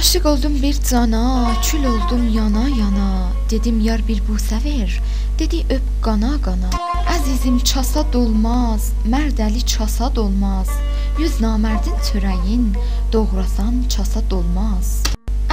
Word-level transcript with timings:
Aşiq 0.00 0.28
oldum 0.28 0.62
bir 0.62 0.76
cana, 0.90 1.52
kül 1.62 1.84
oldum 1.84 2.34
yana 2.34 2.68
yana. 2.68 3.28
Dedim 3.50 3.80
yar 3.80 4.08
bir 4.08 4.22
busə 4.28 4.64
ver, 4.64 5.00
dedi 5.38 5.58
öp 5.74 5.88
qana 6.04 6.30
qana. 6.44 6.70
Əzizim 7.16 7.58
çasa 7.70 8.06
dolmaz, 8.12 8.92
mərd 9.04 9.42
əli 9.46 9.60
çasa 9.72 10.08
dolmaz. 10.16 10.70
Yüz 11.18 11.36
namərdin 11.44 11.98
çörəyin, 12.08 12.64
doğrasan 13.12 13.84
çasa 13.92 14.22
dolmaz. 14.30 15.02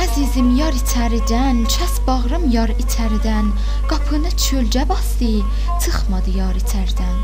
Əzizim 0.04 0.56
yar 0.56 0.80
içəridən, 0.80 1.66
kəs 1.76 2.00
bağrım 2.08 2.48
yar 2.52 2.72
içəridən. 2.86 3.52
Qapını 3.92 4.32
çölcə 4.46 4.88
bastı, 4.90 5.34
çıxmadı 5.84 6.38
yar 6.40 6.56
içəridən. 6.64 7.20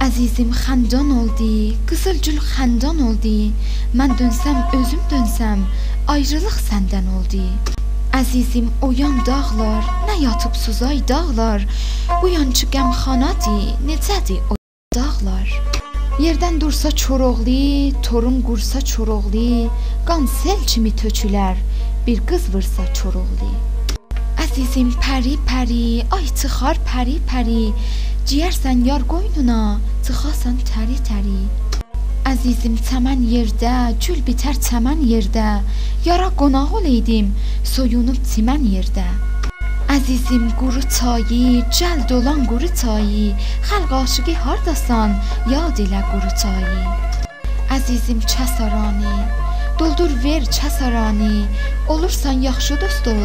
Əzizim 0.00 0.54
xəndan 0.56 1.10
oldu, 1.12 1.76
qızılgül 1.88 2.38
xəndan 2.40 3.02
oldu. 3.04 3.50
Mən 3.92 4.14
dönsəm, 4.16 4.56
özüm 4.78 5.02
dönsəm, 5.10 5.66
ayrılıq 6.08 6.56
səndən 6.70 7.10
oldu. 7.18 7.42
Əzizim 8.16 8.70
oyan 8.86 9.18
dağlar, 9.26 9.84
nə 10.08 10.14
yatıbsız 10.22 10.80
ay 10.88 11.02
dağlar. 11.08 11.66
Bu 12.22 12.32
yancı 12.32 12.70
qəmxanadır, 12.72 13.66
necədir 13.90 14.40
o 14.48 14.56
dağlar? 14.96 15.52
Yerdən 16.24 16.56
dursa 16.64 16.90
Çoroğlu, 17.02 17.92
torun 18.02 18.40
qursa 18.48 18.80
Çoroğlu, 18.80 19.68
qan 20.08 20.24
sel 20.40 20.64
kimi 20.66 20.96
tökülər, 21.02 21.60
bir 22.06 22.24
qız 22.24 22.48
vursa 22.54 22.88
Çoroğlu. 22.94 23.52
عزیزیم 24.50 24.90
پری 24.90 25.38
پری. 25.46 26.04
آی 26.10 26.26
تخار 26.28 26.78
پری 26.84 27.20
پری. 27.26 27.74
جیر 28.24 28.50
سن 28.50 28.86
یار 28.86 29.02
گوینونا 29.02 29.76
تخاسن 30.04 30.56
تری 30.56 30.98
تری. 30.98 31.48
عزیزیم 32.26 32.74
تمن 32.74 33.22
یرده. 33.22 33.96
جل 34.00 34.20
بیتر 34.20 34.52
تمن 34.52 35.02
یرده. 35.02 35.60
یارا 36.04 36.30
گناه 36.30 36.74
اولیدیم. 36.74 37.36
سویونو 37.62 38.12
تیمن 38.12 38.64
یرده. 38.64 39.04
عزیزیم 39.88 40.48
گرو 40.60 40.80
تایی 40.80 41.64
جل 41.78 42.00
دولان 42.08 42.44
گرو 42.44 42.68
تایی 42.68 43.36
خلق 43.62 43.92
آشگی 43.92 44.32
هر 44.32 44.56
دستان 44.66 45.20
یادیل 45.50 45.90
گرو 45.90 46.30
تایی 46.42 46.86
عزیزیم 47.70 48.18
چه 48.20 48.46
سرانی. 48.46 49.39
Doldur 49.80 50.10
ver 50.24 50.42
kəsarani, 50.56 51.46
olursan 51.88 52.40
yaxşı 52.44 52.74
dost 52.80 53.06
ol, 53.08 53.20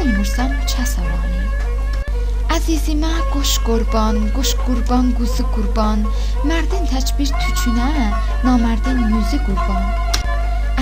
olmursan 0.00 0.50
kəsarani. 0.72 1.42
Əzizimə 2.56 3.12
qoş 3.30 3.52
qurban, 3.66 4.18
qoş 4.34 4.56
qurban, 4.64 5.12
quzu 5.18 5.46
qurban, 5.54 6.02
mərdin 6.50 6.90
tək 6.90 7.14
bir 7.18 7.30
tükünə, 7.44 7.90
namərdin 8.42 9.04
yüzü 9.14 9.38
qurban. 9.46 9.86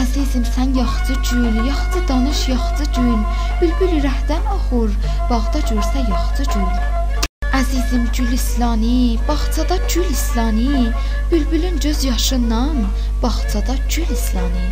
Əzizim 0.01 0.47
sən 0.55 0.73
yaxçı 0.81 1.19
gül, 1.29 1.59
yaxçı 1.69 2.07
danış, 2.09 2.47
yaxçı 2.55 2.89
gül, 2.97 3.19
bülbül 3.61 3.99
ürəkdən 4.01 4.49
axur, 4.55 4.97
bağda 5.29 5.61
görsə 5.73 6.09
yaxçı 6.09 6.49
gül. 6.55 6.98
Əzizim 7.59 8.05
gül 8.17 8.33
islani, 8.33 9.19
bağçada 9.29 9.77
gül 9.95 10.11
islani, 10.11 10.93
bülbülün 11.33 11.81
göz 11.81 12.05
yaşından, 12.05 12.77
bağçada 13.23 13.75
gül 13.97 14.09
islani. 14.15 14.67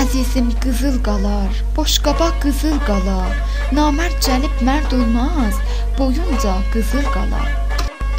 Əzizim 0.00 0.48
qızıl 0.62 0.96
qalar, 1.04 1.52
boşqaba 1.76 2.30
qızıl 2.40 2.78
qalar. 2.88 3.34
Namərd 3.76 4.16
gəlib 4.26 4.64
mərd 4.68 4.94
olmaz, 4.96 5.60
boyunca 5.98 6.56
qızıl 6.72 7.04
qalar. 7.12 7.52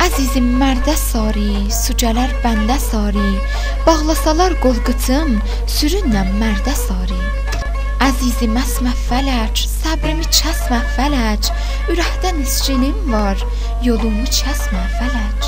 Əzizim 0.05 0.53
mərdə 0.61 0.93
sari, 1.07 1.65
su 1.81 1.97
gələr 2.03 2.37
bəndə 2.45 2.77
sari. 2.85 3.31
Bağlasalar 3.87 4.59
qolqıtım, 4.61 5.39
sürünlə 5.77 6.27
mərdə 6.37 6.77
sari. 6.85 7.21
Əzizim 8.01 8.55
əsmə 8.57 8.93
fələk, 9.07 9.65
səbrimi 9.81 10.25
kəsmə 10.29 10.79
fələk. 10.95 11.49
Ürəkdə 11.89 12.35
nisçilim 12.37 12.97
var, 13.09 13.41
yolumu 13.81 14.27
kəsmə 14.29 14.81
fələk. 14.99 15.47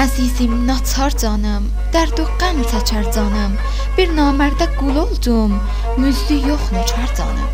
Əzizim 0.00 0.54
naçar 0.64 1.12
canım, 1.20 1.66
dərd 1.92 2.22
o 2.22 2.24
qəm 2.40 2.62
çəkər 2.70 3.10
canım. 3.12 3.58
Bir 3.98 4.08
namərdə 4.16 4.70
qul 4.78 4.96
oldum, 5.02 5.58
müzdü 6.00 6.38
yox 6.46 6.70
nökər 6.72 7.12
canım. 7.18 7.50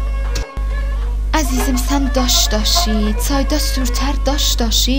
Əzizim 1.37 1.77
sən 1.77 2.07
daş 2.15 2.37
daşı, 2.55 2.95
çayda 3.27 3.59
sürtər 3.61 4.23
daş 4.29 4.47
daşı. 4.63 4.97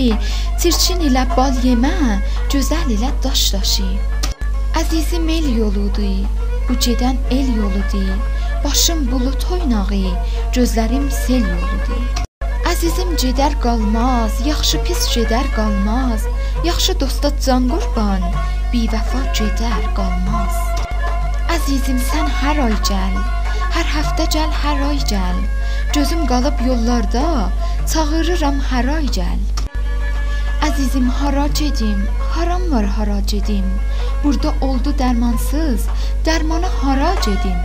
Çirçin 0.59 1.07
ilə 1.07 1.23
bal 1.37 1.55
yemə, 1.63 2.19
gözəl 2.51 2.93
ilə 2.97 3.09
daş 3.23 3.47
daşı. 3.55 3.87
Əzizim 4.83 5.31
el 5.39 5.49
yoludur, 5.57 6.27
bu 6.67 6.77
gedən 6.83 7.17
el 7.31 7.55
yoludur. 7.55 8.13
Başım 8.67 9.07
bulut 9.11 9.51
oynağı, 9.51 10.05
gözlərim 10.53 11.11
sel 11.23 11.41
yoludur. 11.55 12.26
Əzizim 12.77 13.15
gedər 13.17 13.55
qalmaz, 13.57 14.35
yaxşı 14.45 14.77
pis 14.85 14.99
gedər 15.09 15.47
qalmaz. 15.55 16.27
Yaxşı 16.61 16.93
dosta 17.01 17.31
can 17.41 17.63
qurban, 17.71 18.21
bivəfa 18.69 19.21
gedər 19.39 19.87
qalmaz. 19.97 20.59
Əzizim 21.55 21.97
sən 22.11 22.27
hər 22.41 22.59
ay 22.67 22.75
gəl, 22.89 23.15
hər 23.73 23.89
həftə 23.95 24.27
gəl, 24.35 24.53
hər 24.61 24.83
ay 24.91 24.99
gəl. 25.09 25.39
Gözüm 25.95 26.21
qalıb 26.29 26.61
yollarda, 26.67 27.23
çağırıram 27.93 28.61
hər 28.69 28.91
ay 28.97 29.09
gəl. 29.15 29.41
Əzizim 30.69 31.07
hara 31.21 31.47
gedim, 31.61 32.03
haram 32.35 32.67
var 32.75 32.85
hara 32.99 33.17
gedim. 33.33 33.65
Burada 34.21 34.53
oldu 34.61 34.93
dərmansız, 35.01 35.89
dərmana 36.29 36.69
hara 36.83 37.15
gedim. 37.25 37.57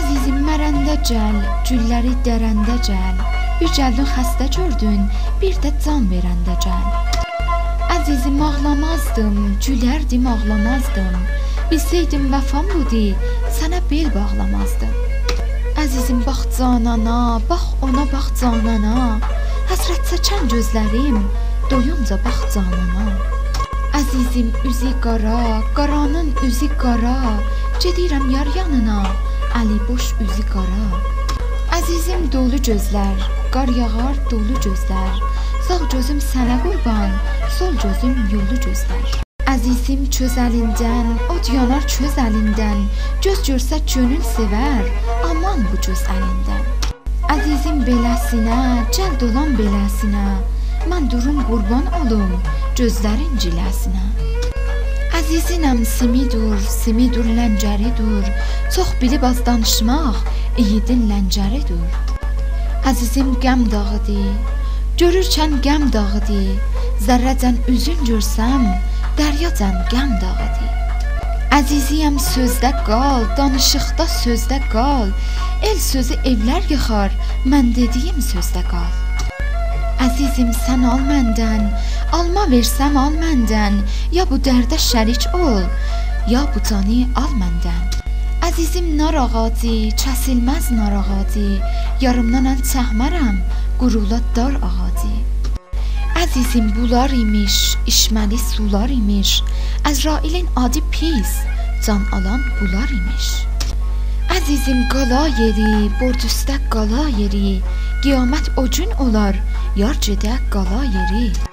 Əzizim 0.00 0.42
mərəndə 0.50 0.98
gəl, 1.12 1.38
gülləri 1.70 2.16
dərəndə 2.26 2.80
gəl. 2.90 3.31
Bir 3.60 3.70
gəldin 3.76 4.08
xəstə 4.14 4.48
gördün, 4.56 5.04
bir 5.40 5.58
də 5.62 5.70
can 5.84 6.08
verəndə 6.10 6.56
gəl. 6.64 6.86
Əzizim 7.94 8.40
ağlamazdım, 8.42 9.36
gülərdim, 9.62 10.26
ağlamazdım. 10.26 11.16
Bilsəydim 11.70 12.26
vəfam 12.32 12.66
budur, 12.72 13.14
sənə 13.58 13.78
bel 13.90 14.08
bağlamazdım. 14.16 14.96
Əzizim 15.82 16.22
bax 16.26 16.46
canana, 16.56 17.40
bax 17.48 17.68
ona 17.86 18.04
bax 18.12 18.32
canana. 18.40 19.20
Həsrət 19.70 20.02
çəkən 20.10 20.50
gözlərim 20.52 21.20
doyunca 21.70 22.18
bax 22.26 22.42
canana. 22.54 23.06
Əzizim 23.96 24.50
üzü 24.68 24.92
qara, 25.04 25.60
qaranın 25.76 26.32
üzü 26.48 26.68
qara. 26.82 27.16
Gedirəm 27.82 28.28
yar 28.34 28.48
yanına, 28.56 29.00
əli 29.60 29.78
boş 29.88 30.12
üzü 30.24 30.44
qara. 30.52 31.02
Əzizim 31.78 32.28
dolu 32.32 32.58
gözlər, 32.68 33.24
qar 33.52 33.68
yağar 33.68 34.16
dolu 34.30 34.56
gözlər. 34.64 35.18
Sağ 35.66 35.82
gözüm 35.92 36.20
sənə 36.24 36.56
qurban, 36.64 37.12
sol 37.58 37.74
gözüm 37.82 38.14
yollu 38.32 38.56
gözlər. 38.64 39.18
Əzizim 39.52 40.06
çöz 40.14 40.38
əlindən, 40.40 41.10
od 41.34 41.48
yanar 41.52 41.84
çöz 41.94 42.16
əlindən. 42.22 42.86
Göz 43.24 43.42
görsə 43.48 43.80
könül 43.92 44.22
sevər, 44.34 44.86
aman 45.28 45.66
bu 45.68 45.80
göz 45.84 46.04
əlindən. 46.14 46.64
Əzizim 47.34 47.82
beləsinə, 47.88 48.60
cəld 48.96 49.26
olan 49.28 49.52
beləsinə. 49.60 50.24
Mən 50.90 51.10
durum 51.12 51.42
qurban 51.50 51.84
olum 52.00 52.32
gözlərin 52.78 53.36
ciləsinə. 53.44 54.06
Əzizinəm 55.20 55.84
simidur, 55.86 56.56
simidur 56.78 57.28
ləncəridur. 57.36 58.32
Çox 58.74 58.96
bilib 59.02 59.28
az 59.28 59.44
danışmaq 59.46 60.24
igidin 60.56 61.06
ləncəridur. 61.12 62.11
Əzizim 62.82 63.28
qəm 63.38 63.60
dağıdır, 63.70 64.30
görürkən 64.98 65.52
qəm 65.62 65.84
dağıdır. 65.94 66.48
Zərrəcən 67.06 67.60
üzün 67.70 68.00
görsəm, 68.08 68.64
dəryacan 69.18 69.76
qəm 69.92 70.16
dağıdır. 70.18 70.72
Əziziyəm 71.54 72.18
sözdə 72.24 72.72
qal, 72.88 73.28
danışıqda 73.38 74.08
sözdə 74.16 74.58
qal. 74.74 75.14
El 75.62 75.78
sözü 75.78 76.18
evlər 76.32 76.66
yıxar, 76.74 77.14
mən 77.46 77.70
dediyim 77.78 78.18
sözdə 78.32 78.66
qal. 78.72 78.90
Əzizim 80.02 80.50
sən 80.64 80.82
al 80.82 81.06
məndən, 81.06 81.70
alma 82.18 82.48
versəm 82.50 82.98
al 82.98 83.14
məndən, 83.22 83.78
ya 84.10 84.26
bu 84.26 84.42
dərdə 84.42 84.82
şərik 84.90 85.30
ol, 85.38 85.62
ya 86.26 86.48
bu 86.50 86.66
canı 86.66 87.04
al 87.14 87.30
məndən. 87.38 88.01
Əzizim 88.42 88.96
nar 88.98 89.14
ağacı, 89.14 89.92
kəsilməz 90.02 90.72
nar 90.74 90.96
ağacı, 90.98 91.44
yarımdan 92.02 92.48
əl 92.50 92.64
çəkmərəm, 92.66 93.36
qurula 93.78 94.18
dar 94.34 94.56
ağacı. 94.66 95.12
Əzizim 96.18 96.72
bular 96.74 97.14
imiş, 97.14 97.58
içməli 97.92 98.40
sular 98.48 98.90
imiş. 98.90 99.36
Əzrailin 99.86 100.50
adı 100.64 100.82
pis, 100.90 101.36
can 101.86 102.02
alan 102.18 102.42
bular 102.58 102.90
imiş. 102.98 103.30
Əzizim 104.34 104.82
qala 104.90 105.22
yeri, 105.38 105.86
borc 106.02 106.26
üstə 106.26 106.58
qala 106.74 107.06
yeri. 107.22 107.60
Qiyamət 108.02 108.50
o 108.58 108.66
gün 108.66 108.90
olar, 109.06 109.38
yar 109.78 109.94
gedə 110.02 110.34
qala 110.50 110.82
yeri. 110.90 111.51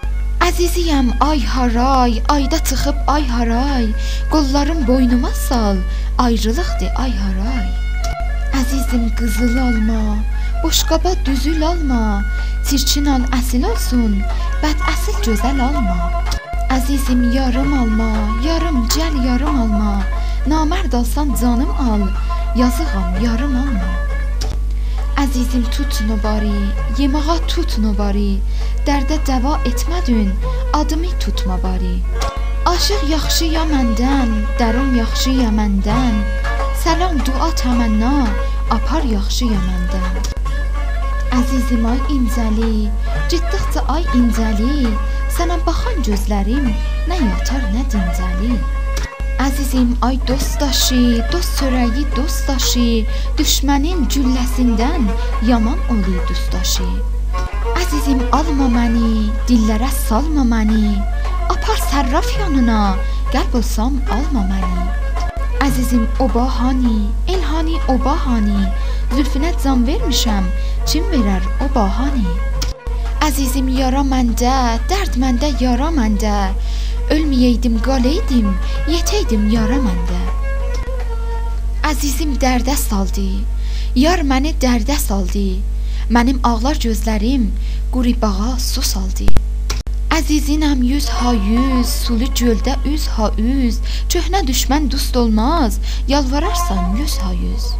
Əziziyəm 0.49 1.11
ay 1.21 1.43
haray, 1.45 2.13
ayda 2.33 2.57
çıxıb 2.67 2.97
ay 3.07 3.27
haray. 3.27 3.85
Qollarım 4.31 4.87
boynuma 4.87 5.29
sal, 5.29 5.77
ayrılıqdır 6.17 6.91
ay 7.03 7.13
haray. 7.23 7.67
Əzizim 8.59 9.05
qızıl 9.17 9.57
alma, 9.67 10.17
boşqaba 10.63 11.13
düzül 11.25 11.61
alma. 11.67 12.25
Çirkin 12.65 13.05
al 13.05 13.29
əsil 13.39 13.69
olsun, 13.71 14.17
bəd 14.65 14.85
əsil 14.95 15.21
gözəl 15.29 15.61
alma. 15.69 16.25
Əzizim 16.77 17.29
yarım 17.37 17.73
alma, 17.83 18.11
yarım 18.49 18.87
gəl 18.97 19.23
yarım 19.29 19.63
alma. 19.63 19.95
Namərd 20.49 20.95
alsan 20.97 21.37
canım 21.41 21.73
al, 21.89 22.07
yazığam 22.57 23.21
yarım 23.25 23.55
alma. 23.65 24.08
عزیزم 25.19 25.61
توت 25.61 26.01
نباری 26.01 26.71
یه 26.97 27.07
مغا 27.07 27.37
توت 27.37 27.79
نباری 27.79 28.41
درده 28.85 29.17
دوا 29.17 29.55
اتمدون 29.55 30.33
آدمی 30.73 31.09
توت 31.19 31.47
مباری. 31.47 32.03
آشق 32.65 33.09
یخشی 33.09 33.45
یا 33.45 33.65
مندن 33.65 34.45
درون 34.59 34.95
یخشی 34.95 35.31
یا 35.31 35.49
مندن. 35.49 36.25
سلام 36.83 37.17
دعا 37.17 37.51
تمنا 37.51 38.27
آپار 38.69 39.05
یخشی 39.05 39.45
یا 39.45 39.51
مندن. 39.51 40.21
عزیزم 41.31 41.85
آی 41.85 41.99
اینزالی 42.09 42.91
جدخت 43.27 43.77
آی 43.77 44.05
اینزالی 44.13 44.87
سنم 45.37 45.59
بخان 45.67 46.01
جزلریم 46.01 46.75
نه 47.07 47.15
یاتر 47.15 47.61
نه 47.61 47.83
دینزالی 47.83 48.59
azizim 49.45 49.95
ay 50.07 50.17
do'stdoshi 50.27 51.03
do'st 51.31 51.51
so'ragi 51.59 52.03
do'stdoshi 52.17 52.89
dushmanin 53.37 53.99
jullasindan 54.13 55.07
yomon 55.49 55.79
o'li 55.93 56.17
do'stdoshi 56.27 56.89
azizim 57.89 58.19
alma 58.37 58.67
məni, 58.69 59.29
dillərə 59.49 59.87
salma 59.93 60.43
məni, 60.45 60.91
apar 61.53 61.79
sərraf 61.89 62.27
yanına, 62.37 62.81
gəl 63.33 63.47
bulsam 63.53 63.95
alma 64.15 64.43
məni. 64.51 64.85
azizim 65.65 66.05
obahani, 66.25 66.99
elhoni 67.33 67.79
obahani, 67.93 68.67
zulfinat 69.15 69.57
zon 69.63 69.85
vermisham 69.87 70.45
chin 70.85 71.03
berar 71.11 71.43
obahani? 71.65 72.29
azizim 73.25 73.67
yara 73.79 74.03
məndə, 74.13 74.53
dərd 74.89 75.17
məndə 75.21 75.49
yara 75.61 75.89
məndə, 75.97 76.37
Ölməyəydim, 77.09 77.79
qaləydim, 77.81 78.49
yetəydim 78.85 79.47
yara 79.49 79.79
məndə. 79.81 80.19
Əzizim 81.89 82.35
dərdə 82.37 82.75
saldı. 82.77 83.25
Yar 83.97 84.21
məni 84.29 84.51
dərdə 84.61 84.93
saldı. 85.01 85.57
Mənim 86.13 86.37
ağlar 86.45 86.77
gözlərim 86.83 87.47
quribağa 87.95 88.51
su 88.61 88.85
saldı. 88.85 89.25
Əzizinəm 90.19 90.85
yüz 90.85 91.09
ha 91.17 91.33
yüz, 91.33 91.89
sulu 92.05 92.29
göldə 92.37 92.77
üz 92.93 93.09
ha 93.17 93.31
üz. 93.41 93.81
Köhnə 94.13 94.45
düşmən 94.45 94.91
dost 94.93 95.17
olmaz, 95.17 95.81
yalvararsan 96.13 96.97
yüz 97.01 97.17
ha 97.25 97.33
yüz. 97.33 97.71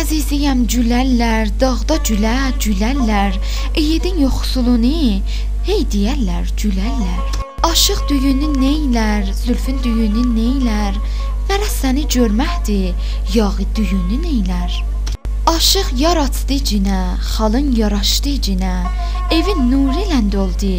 Əziziyəm 0.00 0.64
gülərlər, 0.72 1.52
dağda 1.60 2.00
gülə, 2.08 2.36
gülərlər. 2.64 3.36
Eyidin 3.76 4.24
yoxsulunu, 4.24 5.20
hey 5.68 5.84
deyərlər, 5.92 6.48
gülərlər. 6.56 7.43
Aşıq 7.64 8.00
düyünü 8.08 8.50
neylər, 8.60 9.30
zülfün 9.32 9.78
düyünü 9.80 10.24
neylər? 10.34 10.98
Mərə 11.48 11.68
səni 11.72 12.02
görməkdir, 12.12 12.92
yağı 13.32 13.64
düyünü 13.78 14.18
neylər? 14.20 14.74
Aşıq 15.48 15.94
yar 15.96 16.20
açdı 16.26 16.58
cinə, 16.70 16.98
xalın 17.30 17.72
yaraşdı 17.78 18.34
cinə. 18.48 18.74
Evin 19.32 19.64
nuru 19.70 19.96
ilə 20.02 20.20
doldu, 20.32 20.74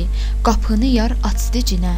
qapını 0.46 0.92
yar 1.00 1.18
açdı 1.26 1.66
cinə. 1.74 1.96